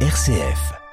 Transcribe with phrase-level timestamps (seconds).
[0.00, 0.85] RCF.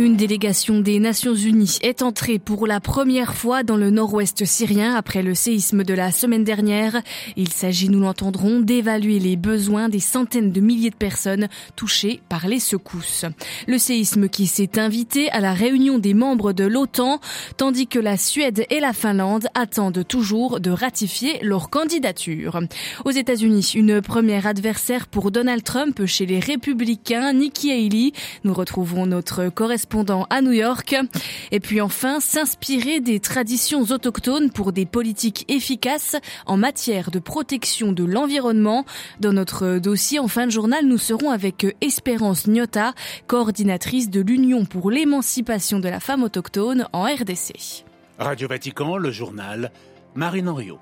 [0.00, 4.94] Une délégation des Nations Unies est entrée pour la première fois dans le nord-ouest syrien
[4.94, 7.02] après le séisme de la semaine dernière.
[7.36, 12.48] Il s'agit, nous l'entendrons, d'évaluer les besoins des centaines de milliers de personnes touchées par
[12.48, 13.26] les secousses.
[13.68, 17.20] Le séisme qui s'est invité à la réunion des membres de l'OTAN,
[17.58, 22.58] tandis que la Suède et la Finlande attendent toujours de ratifier leur candidature.
[23.04, 28.12] Aux États-Unis, une première adversaire pour Donald Trump chez les républicains, Nikki Haley.
[28.44, 29.89] Nous retrouvons notre correspondant
[30.30, 30.96] à New York.
[31.50, 37.92] Et puis enfin, s'inspirer des traditions autochtones pour des politiques efficaces en matière de protection
[37.92, 38.84] de l'environnement.
[39.20, 42.92] Dans notre dossier en fin de journal, nous serons avec Espérance Nyota,
[43.26, 47.84] coordinatrice de l'Union pour l'émancipation de la femme autochtone en RDC.
[48.18, 49.72] Radio Vatican, le journal
[50.14, 50.78] Marine Henriot.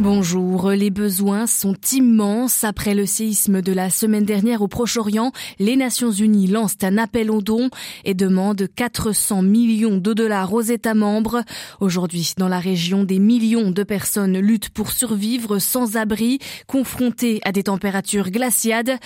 [0.00, 2.64] Bonjour, les besoins sont immenses.
[2.64, 5.30] Après le séisme de la semaine dernière au Proche-Orient,
[5.60, 7.70] les Nations Unies lancent un appel aux dons
[8.04, 11.44] et demandent 400 millions de dollars aux États membres.
[11.78, 17.52] Aujourd'hui, dans la région, des millions de personnes luttent pour survivre sans abri, confrontées à
[17.52, 18.98] des températures glaciades.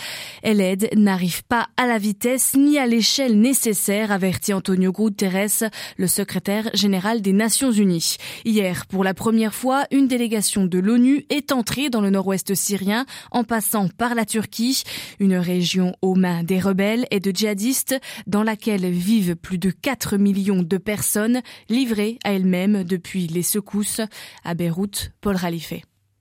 [0.43, 6.07] Et l'aide n'arrive pas à la vitesse ni à l'échelle nécessaire, avertit Antonio Guterres, le
[6.07, 8.17] secrétaire général des Nations Unies.
[8.47, 13.07] Hier, pour la première fois, une délégation de l'ONU est entrée dans le nord-ouest syrien
[13.31, 14.83] en passant par la Turquie,
[15.21, 20.17] une région aux mains des rebelles et de djihadistes dans laquelle vivent plus de 4
[20.17, 24.01] millions de personnes livrées à elles-mêmes depuis les secousses
[24.45, 25.75] à Beyrouth, Paul Khalife.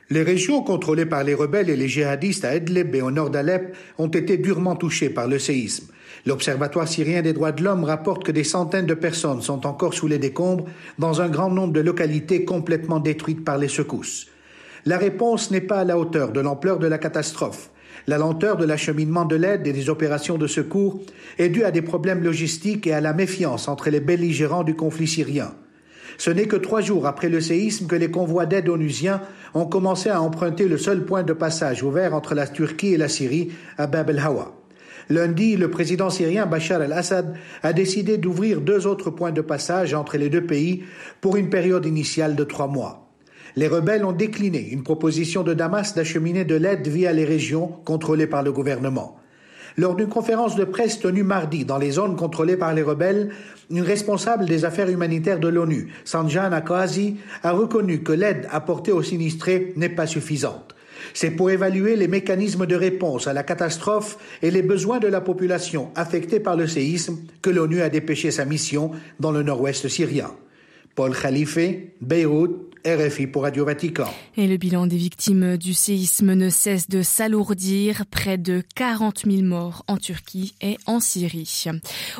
[0.09, 3.75] Les régions contrôlées par les rebelles et les djihadistes à Idlib et au nord d'Alep
[3.97, 5.87] ont été durement touchées par le séisme.
[6.25, 10.07] L'Observatoire syrien des droits de l'homme rapporte que des centaines de personnes sont encore sous
[10.07, 10.65] les décombres
[10.97, 14.27] dans un grand nombre de localités complètement détruites par les secousses.
[14.87, 17.71] La réponse n'est pas à la hauteur de l'ampleur de la catastrophe.
[18.07, 21.01] La lenteur de l'acheminement de l'aide et des opérations de secours
[21.37, 25.09] est due à des problèmes logistiques et à la méfiance entre les belligérants du conflit
[25.09, 25.53] syrien.
[26.17, 29.21] Ce n'est que trois jours après le séisme que les convois d'aide onusiens
[29.53, 33.09] ont commencé à emprunter le seul point de passage ouvert entre la Turquie et la
[33.09, 34.55] Syrie, à Bab el-Hawa.
[35.09, 40.15] Lundi, le président syrien Bachar el-Assad a décidé d'ouvrir deux autres points de passage entre
[40.15, 40.85] les deux pays
[41.19, 43.06] pour une période initiale de trois mois
[43.57, 48.27] les rebelles ont décliné une proposition de Damas d'acheminer de l'aide via les régions contrôlées
[48.27, 49.17] par le gouvernement.
[49.77, 53.31] Lors d'une conférence de presse tenue mardi dans les zones contrôlées par les rebelles,
[53.71, 59.01] une responsable des affaires humanitaires de l'ONU, Sanjan Akazi, a reconnu que l'aide apportée aux
[59.01, 60.75] sinistrés n'est pas suffisante.
[61.15, 65.21] C'est pour évaluer les mécanismes de réponse à la catastrophe et les besoins de la
[65.21, 70.29] population affectée par le séisme que l'ONU a dépêché sa mission dans le nord-ouest syrien.
[70.93, 71.59] Paul Khalife,
[72.01, 74.07] Beyrouth, RFI pour Radio Vatican.
[74.35, 78.05] Et le bilan des victimes du séisme ne cesse de s'alourdir.
[78.09, 81.65] Près de 40 000 morts en Turquie et en Syrie.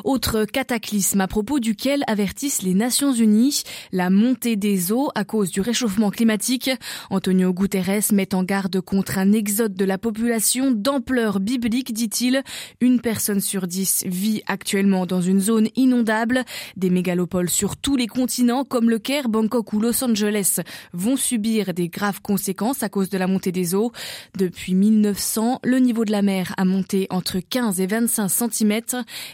[0.04, 5.50] Autre cataclysme à propos duquel avertissent les Nations Unies, la montée des eaux à cause
[5.50, 6.70] du réchauffement climatique.
[7.10, 12.42] Antonio Guterres met en garde contre un exode de la population d'ampleur biblique, dit-il.
[12.80, 16.44] Une personne sur dix vit actuellement dans une zone inondable.
[16.76, 20.57] Des mégalopoles sur tous les continents comme le Caire, Bangkok ou Los Angeles
[20.92, 23.92] vont subir des graves conséquences à cause de la montée des eaux.
[24.36, 28.80] Depuis 1900, le niveau de la mer a monté entre 15 et 25 cm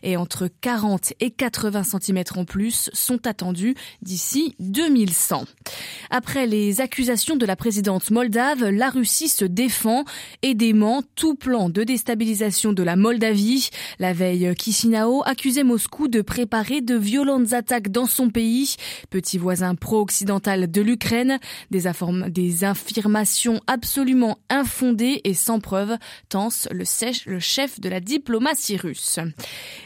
[0.03, 5.45] et entre 40 et 80 cm en plus sont attendus d'ici 2100.
[6.11, 10.05] Après les accusations de la présidente moldave, la Russie se défend
[10.43, 13.71] et dément tout plan de déstabilisation de la Moldavie.
[13.99, 18.77] La veille, Chisinau accusait Moscou de préparer de violentes attaques dans son pays,
[19.11, 21.39] petit voisin pro-occidental de l'Ukraine
[21.71, 21.85] des,
[22.29, 25.97] des affirmations absolument infondées et sans preuve,
[26.29, 26.85] tense le,
[27.27, 29.19] le chef de la diplomatie russe.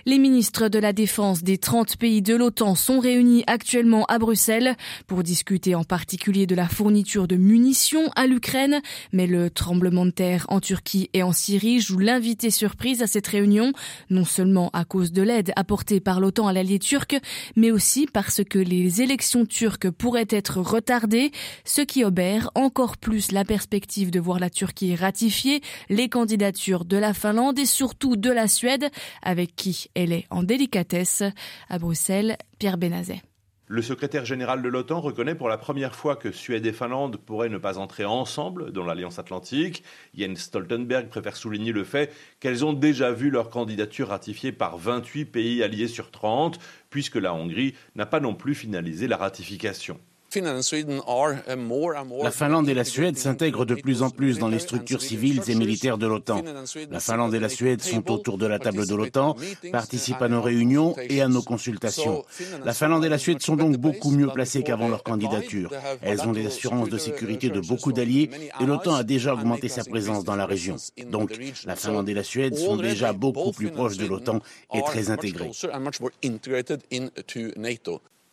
[0.06, 4.77] Les ministres de la Défense des 30 pays de l'OTAN sont réunis actuellement à Bruxelles
[5.06, 10.11] pour discuter en particulier de la fourniture de munitions à l'Ukraine, mais le tremblement de
[10.11, 13.72] terre en Turquie et en Syrie joue l'invité surprise à cette réunion,
[14.10, 17.16] non seulement à cause de l'aide apportée par l'OTAN à l'allié turc,
[17.57, 21.30] mais aussi parce que les élections turques pourraient être retardées
[21.65, 26.97] ce qui obère encore plus la perspective de voir la Turquie ratifier les candidatures de
[26.97, 28.91] la Finlande et surtout de la Suède,
[29.22, 31.22] avec qui elle est en délicatesse.
[31.69, 33.22] À Bruxelles, Pierre Benazet.
[33.70, 37.50] Le secrétaire général de l'OTAN reconnaît pour la première fois que Suède et Finlande pourraient
[37.50, 39.84] ne pas entrer ensemble dans l'Alliance Atlantique.
[40.16, 42.10] Jens Stoltenberg préfère souligner le fait
[42.41, 47.34] qu'elles ont déjà vu leur candidature ratifiée par 28 pays alliés sur 30, puisque la
[47.34, 50.00] Hongrie n'a pas non plus finalisé la ratification.
[52.22, 55.54] La Finlande et la Suède s'intègrent de plus en plus dans les structures civiles et
[55.54, 56.42] militaires de l'OTAN.
[56.91, 59.36] La Finlande et la Suède sont autour de la table de l'OTAN,
[59.72, 62.25] participent à nos réunions et à nos consultations.
[62.63, 65.71] La Finlande et la Suède sont donc beaucoup mieux placées qu'avant leur candidature.
[66.03, 69.83] Elles ont des assurances de sécurité de beaucoup d'alliés et l'OTAN a déjà augmenté sa
[69.83, 70.77] présence dans la région.
[71.07, 74.41] Donc, la Finlande et la Suède sont déjà beaucoup plus proches de l'OTAN
[74.74, 75.51] et très intégrées.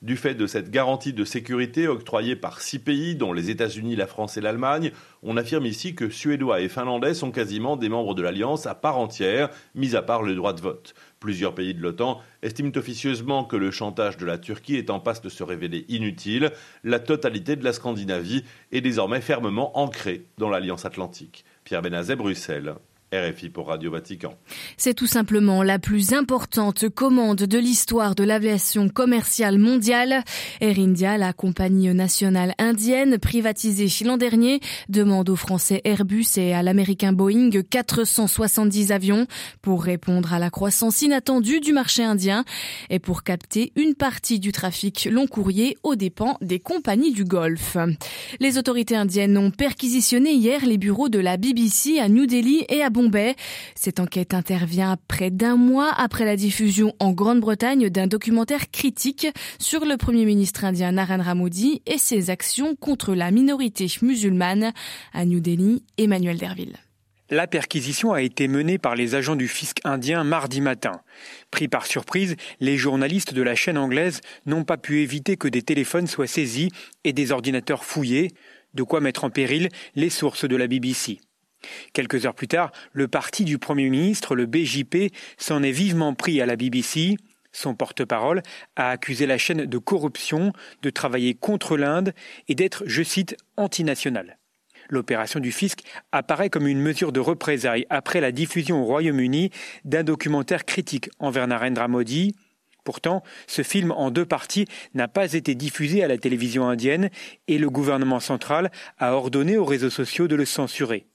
[0.06, 4.06] Du fait de cette garantie de sécurité octroyée par six pays, dont les États-Unis, la
[4.06, 4.92] France et l'Allemagne,
[5.24, 9.00] on affirme ici que Suédois et Finlandais sont quasiment des membres de l'Alliance à part
[9.00, 10.94] entière, mis à part le droit de vote.
[11.20, 15.24] Plusieurs pays de l'OTAN estiment officieusement que le chantage de la Turquie est en passe
[15.24, 16.52] de se révéler inutile.
[16.84, 21.46] La totalité de la Scandinavie est désormais fermement ancrée dans l'Alliance atlantique.
[21.64, 22.76] Pierre Benazet, Bruxelles.
[23.16, 24.34] RFI pour Radio Vatican.
[24.78, 30.24] C'est tout simplement la plus importante commande de l'histoire de l'aviation commerciale mondiale.
[30.62, 34.60] Air India, la compagnie nationale indienne privatisée l'an dernier,
[34.90, 39.28] demande aux Français Airbus et à l'américain Boeing 470 avions
[39.62, 42.44] pour répondre à la croissance inattendue du marché indien
[42.90, 47.78] et pour capter une partie du trafic long courrier aux dépens des compagnies du Golfe.
[48.40, 52.82] Les autorités indiennes ont perquisitionné hier les bureaux de la BBC à New Delhi et
[52.82, 52.90] à
[53.76, 59.28] Cette enquête intervient près d'un mois après la diffusion en Grande-Bretagne d'un documentaire critique
[59.60, 64.74] sur le Premier ministre indien Narendra Modi et ses actions contre la minorité musulmane.
[65.14, 66.78] À New Delhi, Emmanuel Derville.
[67.32, 71.02] La perquisition a été menée par les agents du fisc indien mardi matin.
[71.50, 75.64] Pris par surprise, les journalistes de la chaîne anglaise n'ont pas pu éviter que des
[75.64, 76.70] téléphones soient saisis
[77.04, 78.32] et des ordinateurs fouillés,
[78.76, 81.20] de quoi mettre en péril les sources de la BBC.
[81.94, 86.42] Quelques heures plus tard, le parti du Premier ministre, le BJP, s'en est vivement pris
[86.42, 87.18] à la BBC.
[87.52, 88.44] Son porte-parole
[88.76, 90.52] a accusé la chaîne de corruption,
[90.82, 92.14] de travailler contre l'Inde
[92.48, 94.38] et d'être, je cite, antinationale.
[94.90, 95.80] L'opération du fisc
[96.12, 99.52] apparaît comme une mesure de représailles après la diffusion au Royaume-Uni
[99.84, 102.36] d'un documentaire critique envers Narendra Modi.
[102.84, 107.10] Pourtant, ce film en deux parties n'a pas été diffusé à la télévision indienne
[107.48, 111.08] et le gouvernement central a ordonné aux réseaux sociaux de le censurer.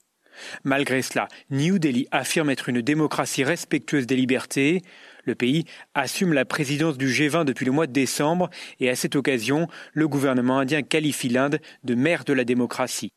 [0.63, 4.81] Malgré cela, New Delhi affirme être une démocratie respectueuse des libertés.
[5.25, 8.49] Le pays assume la présidence du G20 depuis le mois de décembre
[8.79, 13.11] et à cette occasion, le gouvernement indien qualifie l'Inde de mère de la démocratie.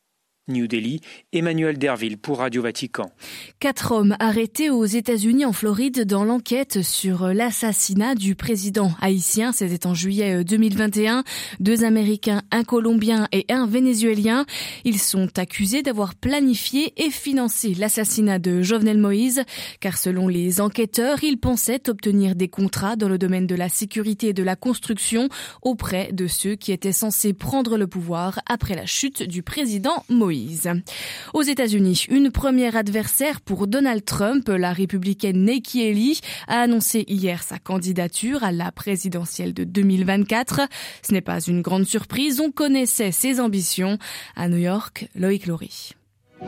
[0.47, 1.01] New Delhi,
[1.33, 3.11] Emmanuel Derville pour Radio Vatican.
[3.61, 9.53] Quatre hommes arrêtés aux États-Unis en Floride dans l'enquête sur l'assassinat du président haïtien.
[9.53, 11.19] C'était en juillet 2021.
[11.19, 11.23] Euh,
[11.61, 14.45] Deux Américains, un Colombien et un Vénézuélien.
[14.85, 19.45] Ils sont accusés d'avoir planifié et financé l'assassinat de Jovenel Moïse,
[19.81, 24.29] car selon les enquêteurs, ils pensaient obtenir des contrats dans le domaine de la sécurité
[24.29, 25.31] et de la construction
[25.63, 30.34] auprès de ceux qui étaient censés prendre le pouvoir après la chute du président Moïse.
[31.33, 36.15] Aux États-Unis, une première adversaire pour Donald Trump, la républicaine Nikki Haley,
[36.49, 40.61] a annoncé hier sa candidature à la présidentielle de 2024.
[41.03, 43.99] Ce n'est pas une grande surprise, on connaissait ses ambitions.
[44.37, 45.93] À New York, Loïc Laurie.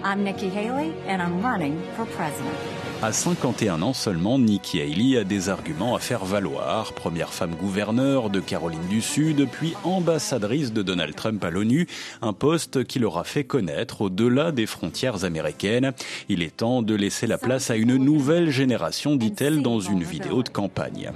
[0.05, 2.55] I'm Nikki Haley and I'm running for president.
[3.03, 6.95] À 51 ans seulement, Nikki Haley a des arguments à faire valoir.
[6.95, 11.87] Première femme gouverneure de Caroline du Sud, puis ambassadrice de Donald Trump à l'ONU,
[12.23, 15.93] un poste qui l'aura fait connaître au-delà des frontières américaines.
[16.31, 20.43] Il est temps de laisser la place à une nouvelle génération, dit-elle dans une vidéo
[20.43, 21.13] de campagne.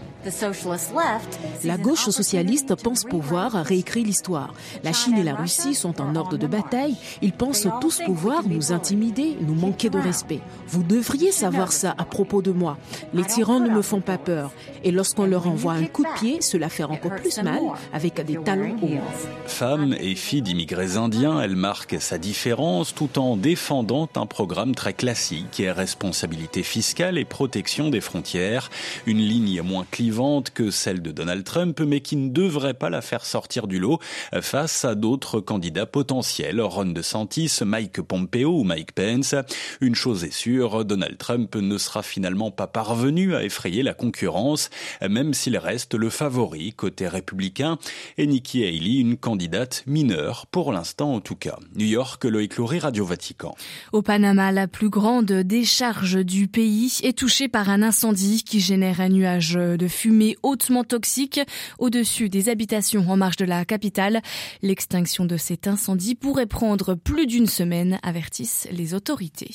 [1.65, 4.53] La gauche socialiste pense pouvoir réécrire l'histoire.
[4.85, 6.97] La Chine et la Russie sont en ordre de bataille.
[7.23, 10.41] Ils pensent tous pouvoir nous intimider, nous manquer de respect.
[10.69, 12.77] Vous devriez savoir ça à propos de moi.
[13.15, 14.53] Les tyrans ne me font pas peur.
[14.85, 17.61] Et lorsqu'on leur envoie un coup de pied, cela fait encore plus mal
[17.93, 18.99] avec des talons hauts.
[19.47, 24.93] Femme et fille d'immigrés indiens, elle marque sa différence tout en défendant un programme très
[24.93, 28.71] classique qui est responsabilité fiscale et protection des frontières.
[29.07, 33.01] Une ligne moins clivante que celle de Donald Trump, mais qui ne devrait pas la
[33.01, 33.99] faire sortir du lot
[34.41, 39.35] face à d'autres candidats potentiels, Ron DeSantis, Mike Pompeo ou Mike Pence.
[39.81, 44.71] Une chose est sûre, Donald Trump ne sera finalement pas parvenu à effrayer la concurrence,
[45.09, 47.79] même s'il reste le favori côté républicain,
[48.19, 51.59] et Nikki Haley une candidate mineure, pour l'instant en tout cas.
[51.75, 53.55] New York, Loïc Loury, Radio Vatican.
[53.93, 59.01] Au Panama, la plus grande décharge du pays est touchée par un incendie qui génère
[59.01, 61.41] un nuage de fumée hautement toxique
[61.79, 64.21] au-dessus des habitations en marge de la capitale.
[64.63, 69.55] L'extinction de cet incendie pourrait prendre plus d'une semaine, avertissent les autorités.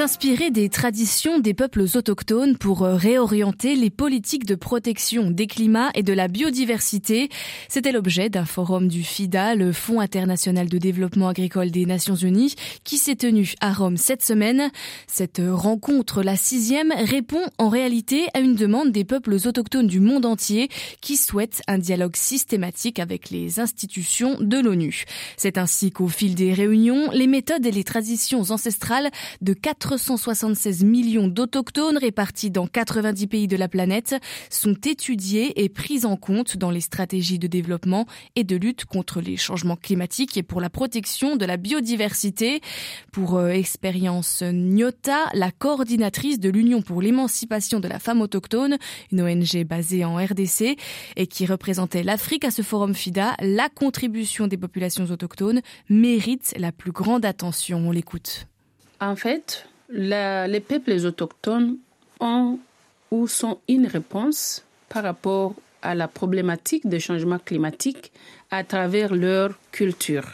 [0.00, 6.02] S'inspirer des traditions des peuples autochtones pour réorienter les politiques de protection des climats et
[6.02, 7.28] de la biodiversité,
[7.68, 12.54] c'était l'objet d'un forum du FIDA, le Fonds international de développement agricole des Nations Unies,
[12.82, 14.70] qui s'est tenu à Rome cette semaine.
[15.06, 20.24] Cette rencontre, la sixième, répond en réalité à une demande des peuples autochtones du monde
[20.24, 20.70] entier
[21.02, 25.04] qui souhaitent un dialogue systématique avec les institutions de l'ONU.
[25.36, 29.10] C'est ainsi qu'au fil des réunions, les méthodes et les traditions ancestrales
[29.42, 29.52] de
[29.90, 34.14] 476 millions d'autochtones répartis dans 90 pays de la planète
[34.48, 38.06] sont étudiées et prises en compte dans les stratégies de développement
[38.36, 42.60] et de lutte contre les changements climatiques et pour la protection de la biodiversité.
[43.10, 48.78] Pour euh, Expérience Nyota, la coordinatrice de l'Union pour l'émancipation de la femme autochtone,
[49.10, 50.78] une ONG basée en RDC
[51.16, 56.70] et qui représentait l'Afrique à ce forum FIDA, la contribution des populations autochtones mérite la
[56.70, 57.88] plus grande attention.
[57.88, 58.46] On l'écoute.
[59.00, 61.76] En fait, les peuples autochtones
[62.20, 62.58] ont
[63.10, 68.12] ou sont une réponse par rapport à la problématique des changements climatiques
[68.50, 70.26] à travers leur culture.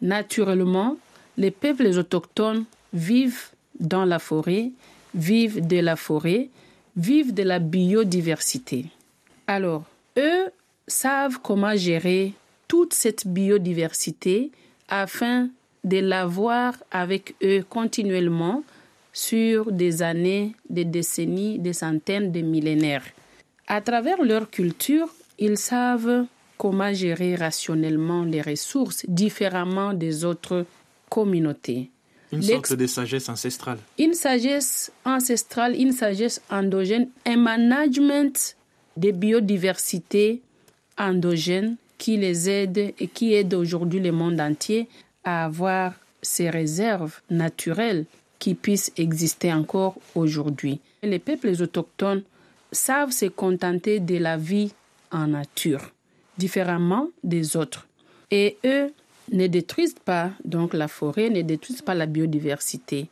[0.00, 0.96] Naturellement,
[1.36, 4.70] les peuples autochtones vivent dans la forêt,
[5.14, 6.48] vivent de la forêt,
[6.96, 8.86] vivent de la biodiversité.
[9.46, 9.84] Alors,
[10.16, 10.50] eux
[10.86, 12.34] savent comment gérer
[12.66, 14.50] toute cette biodiversité
[14.88, 15.48] afin
[15.84, 18.62] de l'avoir avec eux continuellement
[19.12, 23.04] sur des années, des décennies, des centaines de millénaires.
[23.66, 30.66] À travers leur culture, ils savent comment gérer rationnellement les ressources différemment des autres
[31.08, 31.90] communautés.
[32.32, 33.78] Une sorte de sagesse ancestrale.
[33.98, 38.56] Une sagesse ancestrale, une sagesse endogène, un management
[38.98, 40.42] de biodiversité
[40.98, 44.88] endogène qui les aide et qui aide aujourd'hui le monde entier
[45.24, 48.04] à avoir ces réserves naturelles
[48.38, 50.80] qui puissent exister encore aujourd'hui.
[51.02, 52.22] Les peuples autochtones
[52.72, 54.72] savent se contenter de la vie
[55.10, 55.92] en nature,
[56.36, 57.86] différemment des autres.
[58.30, 58.92] Et eux
[59.32, 63.08] ne détruisent pas donc la forêt, ne détruisent pas la biodiversité.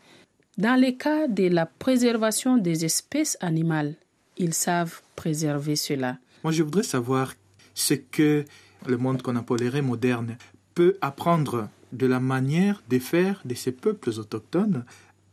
[0.59, 3.95] Dans le cas de la préservation des espèces animales,
[4.38, 6.18] ils savent préserver cela.
[6.45, 7.35] Moi, je voudrais savoir
[7.75, 8.45] ce que
[8.87, 10.37] le monde qu'on appellerait moderne
[10.75, 14.85] peut apprendre de la manière de faire de ces peuples autochtones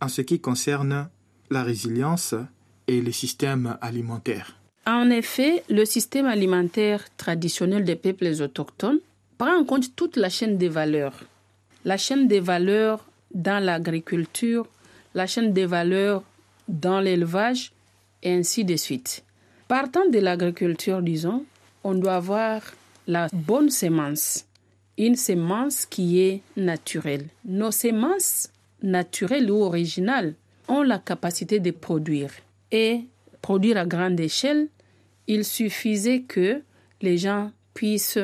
[0.03, 1.07] en ce qui concerne
[1.49, 2.35] la résilience
[2.87, 4.57] et le système alimentaire.
[4.85, 8.99] En effet, le système alimentaire traditionnel des peuples autochtones
[9.37, 11.17] prend en compte toute la chaîne des valeurs.
[11.85, 14.67] La chaîne des valeurs dans l'agriculture,
[15.13, 16.21] la chaîne des valeurs
[16.67, 17.71] dans l'élevage,
[18.23, 19.23] et ainsi de suite.
[19.69, 21.45] Partant de l'agriculture, disons,
[21.83, 22.61] on doit avoir
[23.07, 24.45] la bonne sémence,
[24.97, 27.27] une sémence qui est naturelle.
[27.45, 28.49] Nos sémences
[28.83, 30.35] naturelles ou originales
[30.67, 32.31] ont la capacité de produire.
[32.71, 33.01] Et
[33.41, 34.67] produire à grande échelle,
[35.27, 36.61] il suffisait que
[37.01, 38.19] les gens puissent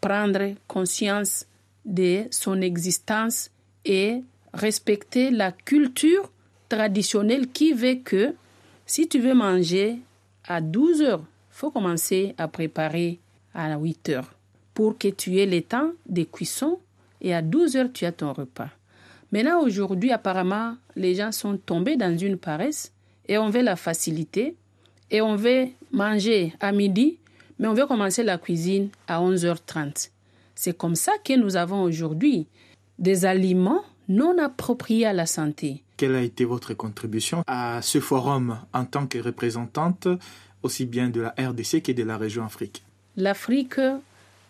[0.00, 1.46] prendre conscience
[1.84, 3.50] de son existence
[3.84, 4.22] et
[4.52, 6.30] respecter la culture
[6.68, 8.34] traditionnelle qui veut que
[8.86, 9.98] si tu veux manger
[10.46, 13.18] à 12 heures, faut commencer à préparer
[13.54, 14.34] à 8 heures
[14.74, 16.78] pour que tu aies le temps de cuisson
[17.20, 18.70] et à 12 heures tu as ton repas.
[19.34, 22.92] Maintenant aujourd'hui apparemment les gens sont tombés dans une paresse
[23.26, 24.54] et on veut la facilité
[25.10, 27.18] et on veut manger à midi
[27.58, 30.10] mais on veut commencer la cuisine à 11h30.
[30.54, 32.46] C'est comme ça que nous avons aujourd'hui
[33.00, 35.82] des aliments non appropriés à la santé.
[35.96, 40.06] Quelle a été votre contribution à ce forum en tant que représentante
[40.62, 42.84] aussi bien de la RDC que de la région Afrique?
[43.16, 43.80] L'Afrique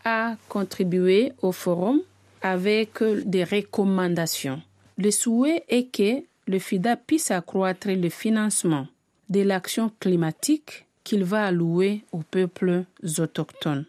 [0.05, 2.01] a contribué au forum
[2.43, 4.61] avec des recommandations.
[4.97, 8.87] Le souhait est que le FIDA puisse accroître le financement
[9.29, 12.85] de l'action climatique qu'il va allouer aux peuples
[13.19, 13.87] autochtones.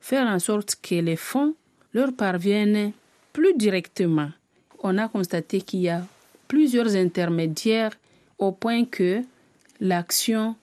[0.00, 1.54] Faire en sorte que les fonds
[1.94, 2.92] leur parviennent
[3.32, 4.30] plus directement.
[4.82, 6.06] On a constaté qu'il y a
[6.48, 7.92] plusieurs intermédiaires
[8.38, 9.22] au point que
[9.80, 10.54] l'action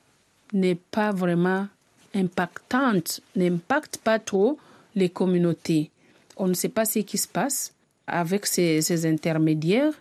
[0.53, 1.67] n'est pas vraiment
[2.13, 4.57] impactante, n'impacte pas trop
[4.95, 5.89] les communautés.
[6.37, 7.72] On ne sait pas ce qui se passe
[8.07, 9.93] avec ces, intermédiaires,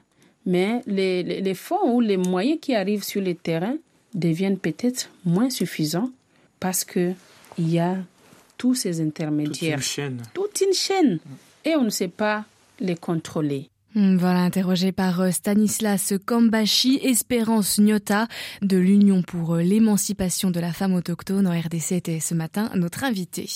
[0.45, 3.77] mais les, les, fonds ou les moyens qui arrivent sur le terrain
[4.15, 6.11] deviennent peut-être moins suffisants
[6.59, 7.13] parce que
[7.59, 7.99] il y a
[8.57, 9.79] tous ces intermédiaires.
[9.79, 10.23] Toute une chaîne.
[10.35, 11.19] Toute une chaîne.
[11.65, 12.45] Et on ne sait pas
[12.81, 13.69] les contrôler.
[13.95, 18.27] Hmm, voilà, interrogé par euh, Stanislas Kambashi, Espérance Nyota
[18.63, 23.05] de l'Union pour euh, l'émancipation de la femme autochtone en RDC était ce matin notre
[23.05, 23.49] invité.